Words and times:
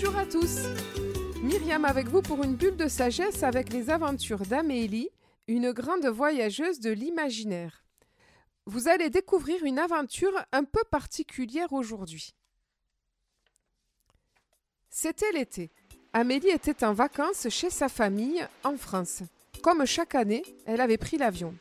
Bonjour 0.00 0.16
à 0.16 0.26
tous 0.26 0.58
Myriam 1.42 1.84
avec 1.84 2.06
vous 2.06 2.22
pour 2.22 2.44
une 2.44 2.54
bulle 2.54 2.76
de 2.76 2.86
sagesse 2.86 3.42
avec 3.42 3.72
les 3.72 3.90
aventures 3.90 4.46
d'Amélie, 4.46 5.08
une 5.48 5.72
grande 5.72 6.06
voyageuse 6.06 6.78
de 6.78 6.90
l'imaginaire. 6.90 7.82
Vous 8.64 8.86
allez 8.86 9.10
découvrir 9.10 9.64
une 9.64 9.80
aventure 9.80 10.30
un 10.52 10.62
peu 10.62 10.82
particulière 10.88 11.72
aujourd'hui. 11.72 12.32
C'était 14.88 15.32
l'été. 15.32 15.72
Amélie 16.12 16.50
était 16.50 16.84
en 16.84 16.92
vacances 16.92 17.48
chez 17.48 17.70
sa 17.70 17.88
famille 17.88 18.46
en 18.62 18.76
France. 18.76 19.22
Comme 19.64 19.84
chaque 19.84 20.14
année, 20.14 20.44
elle 20.64 20.80
avait 20.80 20.96
pris 20.96 21.18
l'avion. 21.18 21.56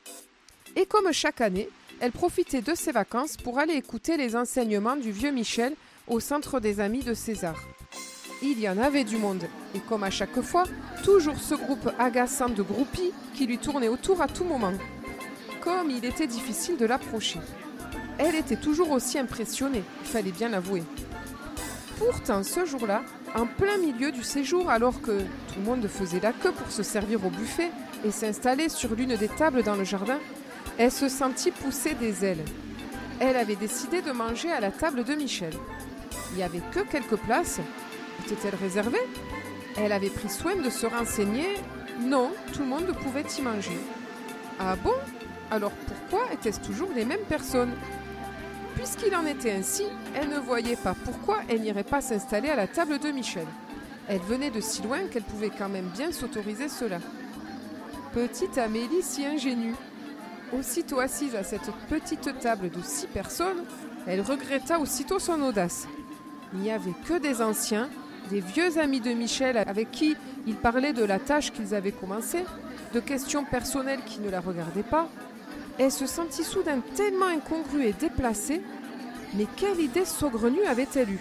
Et 0.75 0.85
comme 0.85 1.11
chaque 1.11 1.41
année, 1.41 1.69
elle 1.99 2.11
profitait 2.11 2.61
de 2.61 2.75
ses 2.75 2.91
vacances 2.91 3.35
pour 3.35 3.57
aller 3.57 3.73
écouter 3.73 4.15
les 4.15 4.35
enseignements 4.35 4.95
du 4.95 5.11
vieux 5.11 5.31
Michel 5.31 5.73
au 6.05 6.19
centre 6.19 6.59
des 6.59 6.79
amis 6.79 7.01
de 7.01 7.15
César. 7.15 7.59
Il 8.43 8.59
y 8.59 8.69
en 8.69 8.77
avait 8.77 9.03
du 9.03 9.17
monde, 9.17 9.45
et 9.73 9.79
comme 9.79 10.03
à 10.03 10.11
chaque 10.11 10.41
fois, 10.41 10.65
toujours 11.03 11.37
ce 11.37 11.55
groupe 11.55 11.89
agaçant 11.97 12.49
de 12.49 12.61
groupies 12.61 13.11
qui 13.33 13.47
lui 13.47 13.57
tournait 13.57 13.87
autour 13.87 14.21
à 14.21 14.27
tout 14.27 14.43
moment. 14.43 14.73
Comme 15.61 15.89
il 15.89 16.05
était 16.05 16.27
difficile 16.27 16.77
de 16.77 16.85
l'approcher. 16.85 17.39
Elle 18.19 18.35
était 18.35 18.55
toujours 18.55 18.91
aussi 18.91 19.17
impressionnée, 19.17 19.83
il 20.03 20.07
fallait 20.07 20.31
bien 20.31 20.49
l'avouer. 20.49 20.83
Pourtant, 21.97 22.43
ce 22.43 22.63
jour-là, 22.65 23.01
en 23.35 23.47
plein 23.47 23.77
milieu 23.77 24.11
du 24.11 24.23
séjour, 24.23 24.69
alors 24.69 25.01
que 25.01 25.19
tout 25.19 25.59
le 25.59 25.65
monde 25.65 25.87
faisait 25.87 26.19
la 26.19 26.31
queue 26.31 26.51
pour 26.51 26.71
se 26.71 26.83
servir 26.83 27.25
au 27.25 27.29
buffet 27.29 27.71
et 28.05 28.11
s'installer 28.11 28.69
sur 28.69 28.93
l'une 28.93 29.15
des 29.15 29.29
tables 29.29 29.63
dans 29.63 29.75
le 29.75 29.83
jardin, 29.83 30.19
elle 30.77 30.91
se 30.91 31.09
sentit 31.09 31.49
pousser 31.49 31.95
des 31.95 32.23
ailes. 32.23 32.45
Elle 33.19 33.35
avait 33.35 33.55
décidé 33.55 34.03
de 34.03 34.11
manger 34.11 34.51
à 34.51 34.59
la 34.59 34.69
table 34.69 35.03
de 35.03 35.15
Michel. 35.15 35.53
Il 36.31 36.37
n'y 36.37 36.43
avait 36.43 36.61
que 36.71 36.81
quelques 36.81 37.17
places. 37.17 37.59
Était-elle 38.25 38.55
réservée? 38.55 39.01
Elle 39.77 39.91
avait 39.91 40.09
pris 40.09 40.29
soin 40.29 40.55
de 40.55 40.69
se 40.69 40.85
renseigner. 40.85 41.55
Non, 41.99 42.31
tout 42.53 42.61
le 42.61 42.67
monde 42.67 42.93
pouvait 43.03 43.25
y 43.37 43.41
manger. 43.41 43.77
Ah 44.59 44.75
bon? 44.75 44.93
Alors 45.51 45.71
pourquoi 45.71 46.31
étaient-ce 46.33 46.59
toujours 46.59 46.89
les 46.95 47.05
mêmes 47.05 47.25
personnes? 47.29 47.73
Puisqu'il 48.75 49.15
en 49.15 49.25
était 49.25 49.51
ainsi, 49.51 49.83
elle 50.13 50.29
ne 50.29 50.39
voyait 50.39 50.75
pas 50.75 50.95
pourquoi 51.05 51.39
elle 51.47 51.61
n'irait 51.61 51.83
pas 51.83 52.01
s'installer 52.01 52.49
à 52.49 52.55
la 52.55 52.67
table 52.67 52.99
de 52.99 53.09
Michel. 53.09 53.47
Elle 54.07 54.21
venait 54.21 54.51
de 54.51 54.61
si 54.61 54.81
loin 54.81 55.07
qu'elle 55.11 55.23
pouvait 55.23 55.51
quand 55.55 55.69
même 55.69 55.89
bien 55.95 56.11
s'autoriser 56.11 56.69
cela. 56.69 56.99
Petite 58.13 58.57
Amélie 58.57 59.01
si 59.01 59.25
ingénue. 59.25 59.75
Aussitôt 60.57 60.99
assise 60.99 61.35
à 61.35 61.43
cette 61.43 61.71
petite 61.89 62.39
table 62.39 62.69
de 62.69 62.81
six 62.81 63.07
personnes, 63.07 63.63
elle 64.05 64.21
regretta 64.21 64.79
aussitôt 64.79 65.19
son 65.19 65.41
audace. 65.41 65.87
Il 66.53 66.59
n'y 66.59 66.71
avait 66.71 66.95
que 67.05 67.17
des 67.17 67.41
anciens, 67.41 67.89
des 68.27 68.41
vieux 68.41 68.77
amis 68.77 69.01
de 69.01 69.11
Michel 69.11 69.57
avec 69.57 69.91
qui 69.91 70.15
il 70.45 70.55
parlait 70.55 70.93
de 70.93 71.03
la 71.03 71.19
tâche 71.19 71.51
qu'ils 71.51 71.73
avaient 71.73 71.91
commencée, 71.91 72.43
de 72.93 72.99
questions 72.99 73.43
personnelles 73.43 74.03
qui 74.05 74.19
ne 74.19 74.29
la 74.29 74.39
regardaient 74.39 74.83
pas. 74.83 75.09
Elle 75.77 75.91
se 75.91 76.07
sentit 76.07 76.43
soudain 76.43 76.79
tellement 76.95 77.27
incongrue 77.27 77.85
et 77.85 77.93
déplacée. 77.93 78.61
Mais 79.35 79.45
quelle 79.55 79.79
idée 79.79 80.05
saugrenue 80.05 80.63
avait-elle 80.63 81.11
eue? 81.11 81.19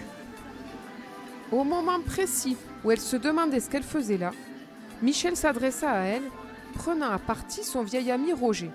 Au 1.51 1.63
moment 1.63 1.99
précis 1.99 2.57
où 2.83 2.91
elle 2.91 2.99
se 2.99 3.15
demandait 3.17 3.59
ce 3.59 3.69
qu'elle 3.69 3.83
faisait 3.83 4.17
là, 4.17 4.31
Michel 5.01 5.35
s'adressa 5.35 5.91
à 5.91 6.03
elle, 6.03 6.23
prenant 6.73 7.11
à 7.11 7.19
partie 7.19 7.63
son 7.63 7.83
vieil 7.83 8.11
ami 8.11 8.33
Roger. 8.33 8.71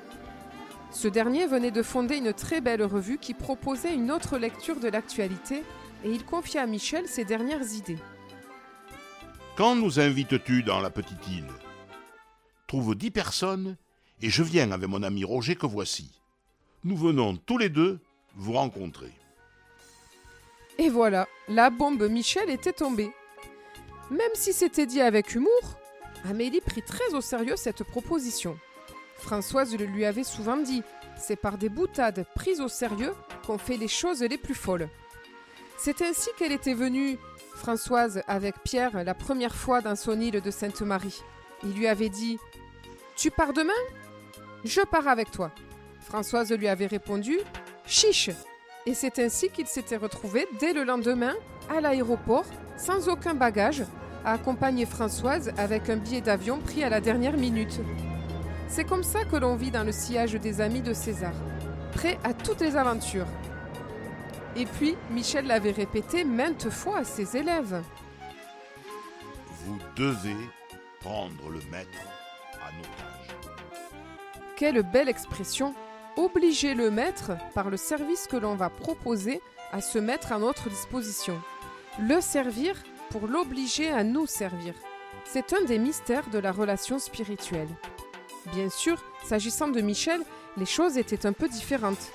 Ce 0.90 1.08
dernier 1.08 1.46
venait 1.46 1.70
de 1.70 1.82
fonder 1.82 2.16
une 2.16 2.32
très 2.32 2.60
belle 2.60 2.82
revue 2.82 3.18
qui 3.18 3.34
proposait 3.34 3.94
une 3.94 4.10
autre 4.10 4.38
lecture 4.38 4.78
de 4.78 4.88
l'actualité 4.88 5.64
et 6.04 6.10
il 6.10 6.24
confia 6.24 6.62
à 6.62 6.66
Michel 6.66 7.08
ses 7.08 7.24
dernières 7.24 7.72
idées. 7.74 7.98
Quand 9.54 9.76
nous 9.76 10.00
invites-tu 10.00 10.62
dans 10.62 10.80
la 10.80 10.88
petite 10.88 11.28
île? 11.28 11.48
Trouve 12.66 12.94
dix 12.94 13.10
personnes 13.10 13.76
et 14.22 14.30
je 14.30 14.42
viens 14.42 14.72
avec 14.72 14.88
mon 14.88 15.02
ami 15.02 15.24
Roger 15.24 15.56
que 15.56 15.66
voici. 15.66 16.10
Nous 16.84 16.96
venons 16.96 17.36
tous 17.36 17.58
les 17.58 17.68
deux 17.68 18.00
vous 18.34 18.54
rencontrer. 18.54 19.12
Et 20.78 20.88
voilà, 20.88 21.28
la 21.48 21.68
bombe 21.68 22.08
Michel 22.08 22.48
était 22.48 22.72
tombée. 22.72 23.12
Même 24.10 24.30
si 24.32 24.54
c'était 24.54 24.86
dit 24.86 25.02
avec 25.02 25.34
humour, 25.34 25.78
Amélie 26.24 26.62
prit 26.62 26.82
très 26.82 27.12
au 27.12 27.20
sérieux 27.20 27.56
cette 27.56 27.84
proposition. 27.84 28.58
Françoise 29.18 29.76
le 29.76 29.84
lui 29.84 30.06
avait 30.06 30.24
souvent 30.24 30.56
dit, 30.56 30.82
c'est 31.18 31.36
par 31.36 31.58
des 31.58 31.68
boutades 31.68 32.24
prises 32.34 32.62
au 32.62 32.68
sérieux 32.68 33.12
qu'on 33.46 33.58
fait 33.58 33.76
les 33.76 33.88
choses 33.88 34.22
les 34.22 34.38
plus 34.38 34.54
folles. 34.54 34.88
C'est 35.76 36.00
ainsi 36.00 36.30
qu'elle 36.38 36.52
était 36.52 36.74
venue, 36.74 37.18
Françoise, 37.54 38.22
avec 38.26 38.56
Pierre, 38.64 39.04
la 39.04 39.14
première 39.14 39.54
fois 39.54 39.80
dans 39.80 39.96
son 39.96 40.20
île 40.20 40.40
de 40.40 40.50
Sainte-Marie. 40.50 41.22
Il 41.62 41.74
lui 41.74 41.86
avait 41.86 42.08
dit 42.08 42.38
Tu 43.16 43.30
pars 43.30 43.52
demain? 43.52 43.72
Je 44.64 44.80
pars 44.80 45.08
avec 45.08 45.30
toi. 45.30 45.50
Françoise 46.00 46.52
lui 46.52 46.68
avait 46.68 46.86
répondu 46.86 47.38
Chiche 47.86 48.30
Et 48.86 48.94
c'est 48.94 49.18
ainsi 49.18 49.48
qu'ils 49.48 49.66
s'étaient 49.66 49.96
retrouvés 49.96 50.48
dès 50.58 50.72
le 50.72 50.84
lendemain 50.84 51.34
à 51.70 51.80
l'aéroport, 51.80 52.46
sans 52.76 53.08
aucun 53.08 53.34
bagage, 53.34 53.84
à 54.24 54.32
accompagner 54.32 54.86
Françoise 54.86 55.52
avec 55.56 55.88
un 55.88 55.96
billet 55.96 56.20
d'avion 56.20 56.58
pris 56.58 56.82
à 56.82 56.88
la 56.88 57.00
dernière 57.00 57.36
minute. 57.36 57.80
C'est 58.68 58.84
comme 58.84 59.04
ça 59.04 59.24
que 59.24 59.36
l'on 59.36 59.56
vit 59.56 59.70
dans 59.70 59.84
le 59.84 59.92
sillage 59.92 60.32
des 60.32 60.60
amis 60.60 60.80
de 60.80 60.94
César, 60.94 61.34
prêt 61.92 62.18
à 62.24 62.32
toutes 62.32 62.60
les 62.60 62.76
aventures. 62.76 63.26
Et 64.54 64.66
puis, 64.66 64.96
Michel 65.10 65.46
l'avait 65.46 65.70
répété 65.70 66.24
maintes 66.24 66.68
fois 66.68 66.98
à 66.98 67.04
ses 67.04 67.36
élèves. 67.36 67.82
Vous 69.64 69.78
devez 69.96 70.36
prendre 71.00 71.48
le 71.48 71.60
maître 71.70 71.98
à 72.60 72.68
otage. 72.68 73.36
Quelle 74.56 74.82
belle 74.82 75.08
expression 75.08 75.74
Obliger 76.16 76.74
le 76.74 76.90
maître 76.90 77.32
par 77.54 77.70
le 77.70 77.78
service 77.78 78.26
que 78.26 78.36
l'on 78.36 78.54
va 78.54 78.68
proposer 78.68 79.40
à 79.72 79.80
se 79.80 79.98
mettre 79.98 80.32
à 80.32 80.38
notre 80.38 80.68
disposition. 80.68 81.40
Le 81.98 82.20
servir 82.20 82.74
pour 83.10 83.26
l'obliger 83.26 83.90
à 83.90 84.04
nous 84.04 84.26
servir. 84.26 84.74
C'est 85.24 85.54
un 85.54 85.64
des 85.64 85.78
mystères 85.78 86.28
de 86.28 86.38
la 86.38 86.52
relation 86.52 86.98
spirituelle. 86.98 87.68
Bien 88.52 88.68
sûr, 88.68 89.02
s'agissant 89.24 89.68
de 89.68 89.80
Michel, 89.80 90.20
les 90.58 90.66
choses 90.66 90.98
étaient 90.98 91.26
un 91.26 91.32
peu 91.32 91.48
différentes. 91.48 92.12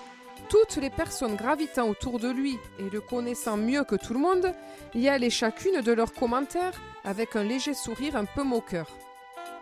Toutes 0.50 0.78
les 0.78 0.90
personnes 0.90 1.36
gravitant 1.36 1.90
autour 1.90 2.20
de 2.20 2.30
lui 2.30 2.58
et 2.80 2.90
le 2.90 3.02
connaissant 3.02 3.58
mieux 3.58 3.84
que 3.84 3.96
tout 3.96 4.14
le 4.14 4.20
monde 4.20 4.54
y 4.96 5.10
allaient 5.10 5.30
chacune 5.30 5.82
de 5.82 5.92
leurs 5.92 6.14
commentaires 6.14 6.80
avec 7.04 7.36
un 7.36 7.44
léger 7.44 7.74
sourire 7.74 8.16
un 8.16 8.26
peu 8.26 8.44
moqueur. 8.44 8.88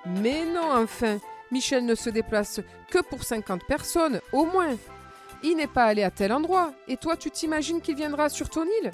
Mais 0.05 0.45
non, 0.45 0.71
enfin, 0.71 1.17
Michel 1.51 1.85
ne 1.85 1.95
se 1.95 2.11
déplace 2.11 2.61
que 2.91 3.01
pour 3.01 3.23
50 3.23 3.65
personnes, 3.65 4.21
au 4.31 4.45
moins. 4.45 4.75
Il 5.43 5.57
n'est 5.57 5.67
pas 5.67 5.85
allé 5.85 6.03
à 6.03 6.11
tel 6.11 6.31
endroit, 6.31 6.73
et 6.87 6.97
toi 6.97 7.17
tu 7.17 7.31
t'imagines 7.31 7.81
qu'il 7.81 7.95
viendra 7.95 8.29
sur 8.29 8.49
ton 8.49 8.65
île? 8.81 8.91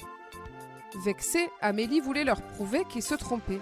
Vexée, 1.04 1.48
Amélie 1.60 2.00
voulait 2.00 2.24
leur 2.24 2.42
prouver 2.42 2.84
qu'il 2.84 3.02
se 3.02 3.14
trompait. 3.14 3.60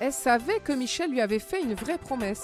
Elle 0.00 0.12
savait 0.12 0.60
que 0.60 0.72
Michel 0.72 1.10
lui 1.10 1.20
avait 1.20 1.38
fait 1.38 1.62
une 1.62 1.74
vraie 1.74 1.98
promesse. 1.98 2.42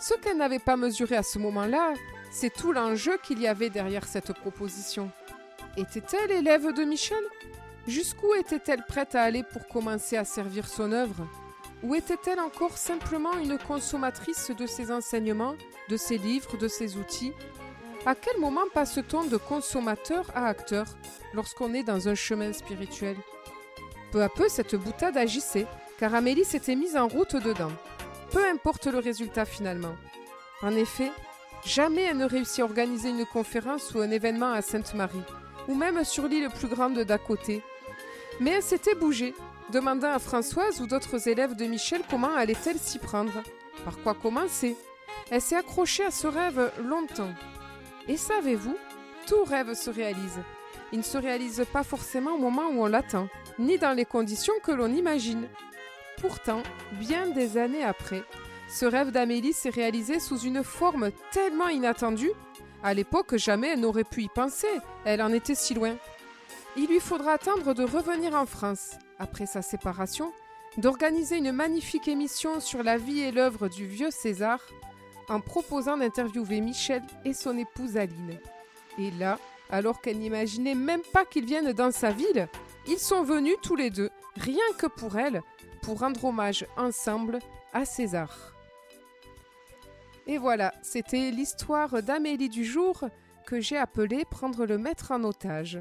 Ce 0.00 0.14
qu'elle 0.14 0.36
n'avait 0.36 0.58
pas 0.58 0.76
mesuré 0.76 1.16
à 1.16 1.22
ce 1.22 1.38
moment-là, 1.38 1.94
c'est 2.30 2.52
tout 2.52 2.72
l'enjeu 2.72 3.18
qu'il 3.22 3.40
y 3.40 3.46
avait 3.46 3.70
derrière 3.70 4.06
cette 4.06 4.32
proposition. 4.32 5.10
Était-elle 5.76 6.30
élève 6.30 6.72
de 6.72 6.84
Michel? 6.84 7.22
Jusqu'où 7.86 8.34
était-elle 8.34 8.84
prête 8.84 9.14
à 9.14 9.22
aller 9.22 9.42
pour 9.42 9.68
commencer 9.68 10.16
à 10.16 10.24
servir 10.24 10.68
son 10.68 10.92
œuvre? 10.92 11.28
Ou 11.82 11.94
était-elle 11.94 12.40
encore 12.40 12.78
simplement 12.78 13.36
une 13.38 13.58
consommatrice 13.58 14.50
de 14.50 14.66
ses 14.66 14.90
enseignements, 14.90 15.54
de 15.88 15.96
ses 15.96 16.18
livres, 16.18 16.56
de 16.56 16.68
ses 16.68 16.96
outils? 16.96 17.32
À 18.06 18.14
quel 18.14 18.40
moment 18.40 18.64
passe-t-on 18.72 19.24
de 19.24 19.36
consommateur 19.36 20.30
à 20.34 20.46
acteur 20.46 20.86
lorsqu'on 21.34 21.74
est 21.74 21.82
dans 21.82 22.08
un 22.08 22.14
chemin 22.14 22.52
spirituel? 22.52 23.16
Peu 24.12 24.22
à 24.22 24.28
peu, 24.28 24.48
cette 24.48 24.76
boutade 24.76 25.16
agissait, 25.16 25.66
car 25.98 26.14
Amélie 26.14 26.44
s'était 26.44 26.76
mise 26.76 26.96
en 26.96 27.08
route 27.08 27.36
dedans. 27.36 27.72
Peu 28.30 28.48
importe 28.48 28.86
le 28.86 28.98
résultat 28.98 29.44
finalement. 29.44 29.94
En 30.62 30.74
effet, 30.74 31.10
Jamais 31.66 32.02
elle 32.02 32.18
ne 32.18 32.24
réussit 32.24 32.60
à 32.60 32.64
organiser 32.64 33.08
une 33.08 33.26
conférence 33.26 33.92
ou 33.92 33.98
un 33.98 34.10
événement 34.10 34.52
à 34.52 34.62
Sainte-Marie, 34.62 35.24
ou 35.66 35.74
même 35.74 36.04
sur 36.04 36.28
l'île 36.28 36.48
plus 36.48 36.68
grande 36.68 37.00
d'à 37.00 37.18
côté. 37.18 37.60
Mais 38.38 38.52
elle 38.52 38.62
s'était 38.62 38.94
bougée, 38.94 39.34
demandant 39.72 40.12
à 40.12 40.20
Françoise 40.20 40.80
ou 40.80 40.86
d'autres 40.86 41.28
élèves 41.28 41.56
de 41.56 41.64
Michel 41.64 42.02
comment 42.08 42.32
allait-elle 42.32 42.78
s'y 42.78 43.00
prendre, 43.00 43.42
par 43.84 43.98
quoi 43.98 44.14
commencer? 44.14 44.76
Elle 45.28 45.40
s'est 45.40 45.56
accrochée 45.56 46.04
à 46.04 46.12
ce 46.12 46.28
rêve 46.28 46.70
longtemps. 46.84 47.34
Et 48.06 48.16
savez-vous, 48.16 48.76
tout 49.26 49.42
rêve 49.42 49.74
se 49.74 49.90
réalise. 49.90 50.38
Il 50.92 50.98
ne 50.98 51.04
se 51.04 51.18
réalise 51.18 51.64
pas 51.72 51.82
forcément 51.82 52.34
au 52.34 52.38
moment 52.38 52.68
où 52.68 52.84
on 52.84 52.86
l'attend, 52.86 53.26
ni 53.58 53.76
dans 53.76 53.92
les 53.92 54.04
conditions 54.04 54.54
que 54.62 54.70
l'on 54.70 54.92
imagine. 54.92 55.48
Pourtant, 56.20 56.62
bien 56.92 57.26
des 57.26 57.58
années 57.58 57.82
après, 57.82 58.22
ce 58.68 58.84
rêve 58.84 59.10
d'Amélie 59.10 59.52
s'est 59.52 59.70
réalisé 59.70 60.20
sous 60.20 60.38
une 60.38 60.64
forme 60.64 61.10
tellement 61.30 61.68
inattendue. 61.68 62.32
À 62.82 62.94
l'époque, 62.94 63.36
jamais 63.36 63.68
elle 63.68 63.80
n'aurait 63.80 64.04
pu 64.04 64.22
y 64.22 64.28
penser, 64.28 64.68
elle 65.04 65.22
en 65.22 65.32
était 65.32 65.54
si 65.54 65.74
loin. 65.74 65.96
Il 66.76 66.88
lui 66.88 67.00
faudra 67.00 67.32
attendre 67.32 67.74
de 67.74 67.84
revenir 67.84 68.34
en 68.34 68.44
France, 68.44 68.96
après 69.18 69.46
sa 69.46 69.62
séparation, 69.62 70.32
d'organiser 70.76 71.38
une 71.38 71.52
magnifique 71.52 72.08
émission 72.08 72.60
sur 72.60 72.82
la 72.82 72.98
vie 72.98 73.20
et 73.20 73.32
l'œuvre 73.32 73.68
du 73.68 73.86
vieux 73.86 74.10
César 74.10 74.60
en 75.28 75.40
proposant 75.40 75.96
d'interviewer 75.96 76.60
Michel 76.60 77.02
et 77.24 77.32
son 77.32 77.56
épouse 77.56 77.96
Aline. 77.96 78.38
Et 78.98 79.10
là, 79.12 79.38
alors 79.70 80.00
qu'elle 80.00 80.18
n'imaginait 80.18 80.74
même 80.74 81.02
pas 81.12 81.24
qu'ils 81.24 81.46
viennent 81.46 81.72
dans 81.72 81.90
sa 81.90 82.10
ville, 82.10 82.48
ils 82.86 82.98
sont 82.98 83.22
venus 83.22 83.56
tous 83.62 83.74
les 83.74 83.90
deux, 83.90 84.10
rien 84.36 84.58
que 84.78 84.86
pour 84.86 85.16
elle, 85.18 85.42
pour 85.82 86.00
rendre 86.00 86.24
hommage 86.24 86.66
ensemble 86.76 87.38
à 87.72 87.84
César. 87.84 88.55
Et 90.28 90.38
voilà, 90.38 90.74
c'était 90.82 91.30
l'histoire 91.30 92.02
d'Amélie 92.02 92.48
du 92.48 92.64
jour 92.64 93.04
que 93.46 93.60
j'ai 93.60 93.76
appelée 93.76 94.24
Prendre 94.28 94.66
le 94.66 94.76
maître 94.76 95.12
en 95.12 95.22
otage. 95.22 95.78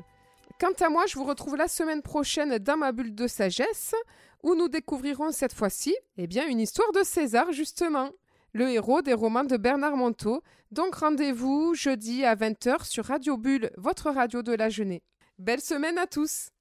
Quant 0.60 0.74
à 0.80 0.90
moi, 0.90 1.06
je 1.08 1.16
vous 1.16 1.24
retrouve 1.24 1.56
la 1.56 1.68
semaine 1.68 2.04
prochaine 2.04 2.60
dans 2.60 2.78
ma 2.78 2.92
bulle 2.92 3.16
de 3.16 3.28
sagesse, 3.28 3.96
où 4.44 4.54
nous 4.54 4.70
découvrirons 4.70 5.32
cette 5.32 5.54
fois-ci 5.54 5.96
eh 6.18 6.28
bien, 6.28 6.48
une 6.48 6.60
histoire 6.60 6.92
de 6.92 7.02
César, 7.04 7.52
justement, 7.52 8.12
le 8.54 8.70
héros 8.70 9.02
des 9.02 9.14
romans 9.14 9.44
de 9.44 9.58
Bernard 9.58 9.98
Monteau. 9.98 10.44
Donc 10.72 10.96
rendez-vous 10.96 11.74
jeudi 11.74 12.24
à 12.24 12.36
20h 12.36 12.86
sur 12.86 13.06
Radio 13.06 13.38
Bulle, 13.38 13.72
votre 13.78 14.12
radio 14.12 14.44
de 14.44 14.54
la 14.54 14.70
jeunesse. 14.70 15.02
Belle 15.40 15.60
semaine 15.60 15.98
à 15.98 16.06
tous 16.06 16.52